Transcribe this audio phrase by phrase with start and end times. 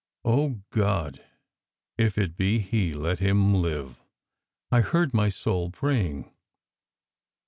[0.25, 1.23] "Oh God,
[1.95, 4.03] if it be he, let him live!"
[4.71, 6.31] I heard my soul praying.